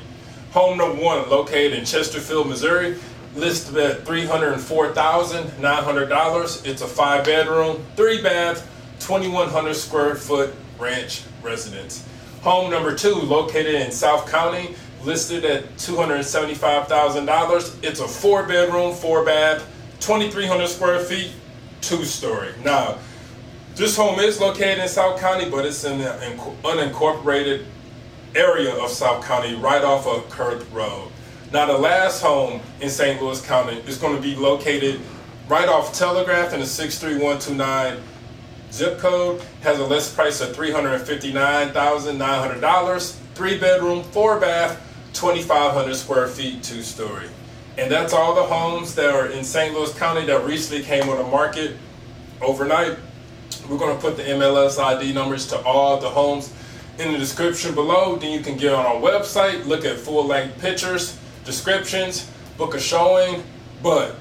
Home 0.53 0.79
number 0.79 1.03
one, 1.03 1.29
located 1.29 1.73
in 1.75 1.85
Chesterfield, 1.85 2.47
Missouri, 2.49 2.97
listed 3.35 3.77
at 3.77 4.05
$304,900. 4.05 6.67
It's 6.67 6.83
a 6.83 6.87
five 6.87 7.25
bedroom, 7.25 7.85
three 7.97 8.23
bath, 8.23 8.71
2,100 9.01 9.75
square 9.75 10.15
foot 10.15 10.55
ranch 10.79 11.25
residence. 11.43 12.07
Home 12.43 12.71
number 12.71 12.95
two, 12.95 13.15
located 13.15 13.75
in 13.75 13.91
South 13.91 14.31
County, 14.31 14.77
listed 15.05 15.45
at 15.45 15.65
$275,000. 15.77 17.85
It's 17.85 18.01
a 18.01 18.09
four 18.09 18.45
bedroom, 18.45 18.95
four 18.95 19.25
bath, 19.25 19.67
2,300 20.01 20.69
square 20.69 21.01
feet, 21.01 21.33
two 21.81 22.05
story. 22.05 22.53
Now, 22.65 22.99
this 23.75 23.97
home 23.97 24.19
is 24.19 24.41
located 24.41 24.79
in 24.79 24.89
South 24.89 25.21
County, 25.21 25.49
but 25.49 25.65
it's 25.65 25.85
in 25.85 26.01
an 26.01 26.39
unincorporated 26.65 27.67
area 28.35 28.75
of 28.75 28.91
South 28.91 29.25
County, 29.25 29.55
right 29.55 29.85
off 29.85 30.07
of 30.07 30.29
Kirk 30.31 30.67
Road. 30.73 31.11
Now, 31.53 31.67
the 31.67 31.79
last 31.79 32.21
home 32.21 32.61
in 32.81 32.91
St. 32.91 33.23
Louis 33.23 33.41
County 33.47 33.79
is 33.87 33.97
going 33.97 34.17
to 34.17 34.23
be 34.23 34.35
located 34.35 35.01
right 35.49 35.69
off 35.69 35.95
Telegraph 35.95 36.53
in 36.53 36.61
the 36.61 36.67
63129 36.67 38.03
zip 38.71 38.99
code. 38.99 39.43
Has 39.63 39.79
a 39.79 39.85
list 39.85 40.15
price 40.15 40.41
of 40.41 40.55
$359,900. 40.55 43.17
Three 43.35 43.59
bedroom, 43.59 44.03
four 44.03 44.41
bath, 44.41 44.81
2,500 45.15 45.95
square 45.95 46.29
feet, 46.29 46.63
two 46.63 46.83
story. 46.83 47.29
And 47.79 47.89
that's 47.89 48.13
all 48.13 48.35
the 48.35 48.43
homes 48.43 48.97
that 48.97 49.15
are 49.15 49.27
in 49.27 49.45
St. 49.45 49.73
Louis 49.73 49.97
County 49.97 50.27
that 50.27 50.45
recently 50.45 50.83
came 50.83 51.09
on 51.09 51.17
the 51.17 51.23
market 51.23 51.77
overnight. 52.43 52.99
We're 53.71 53.79
going 53.79 53.95
to 53.95 54.03
put 54.03 54.17
the 54.17 54.25
MLS 54.25 54.83
ID 54.83 55.13
numbers 55.13 55.47
to 55.49 55.63
all 55.63 56.01
the 56.01 56.09
homes 56.09 56.53
in 56.99 57.13
the 57.13 57.19
description 57.19 57.77
below. 57.77 58.17
Then 58.17 58.33
you 58.33 58.41
can 58.41 58.57
get 58.57 58.75
on 58.75 58.85
our 58.85 58.97
website, 58.97 59.65
look 59.67 59.85
at 59.85 59.97
full 59.97 60.27
length 60.27 60.61
pictures, 60.61 61.17
descriptions, 61.45 62.29
book 62.57 62.75
a 62.75 62.81
showing. 62.81 63.45
But 63.81 64.17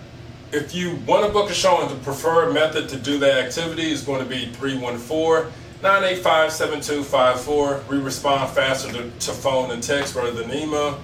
if 0.52 0.76
you 0.76 0.98
want 1.08 1.26
to 1.26 1.34
book 1.34 1.50
a 1.50 1.54
showing, 1.56 1.90
the 1.90 1.96
preferred 2.04 2.54
method 2.54 2.88
to 2.90 2.98
do 2.98 3.18
that 3.18 3.44
activity 3.44 3.92
is 3.92 4.04
going 4.04 4.24
to 4.24 4.30
be 4.30 4.52
314 4.54 5.52
985 5.82 6.52
7254. 6.52 7.84
We 7.90 7.98
respond 7.98 8.52
faster 8.52 8.92
to, 8.92 9.10
to 9.10 9.32
phone 9.32 9.72
and 9.72 9.82
text 9.82 10.14
rather 10.14 10.32
than 10.32 10.54
email. 10.54 11.00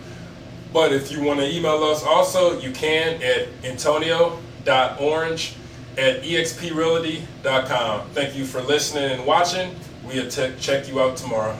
But 0.74 0.92
if 0.92 1.12
you 1.12 1.22
want 1.22 1.40
to 1.40 1.48
email 1.56 1.84
us 1.84 2.04
also, 2.04 2.60
you 2.60 2.72
can 2.72 3.22
at 3.22 3.48
antonio.orange 3.64 5.56
at 5.98 6.24
exprealty.com. 6.24 8.10
Thank 8.10 8.36
you 8.36 8.46
for 8.46 8.62
listening 8.62 9.12
and 9.12 9.26
watching. 9.26 9.76
We'll 10.04 10.30
check 10.30 10.88
you 10.88 11.00
out 11.00 11.16
tomorrow. 11.16 11.56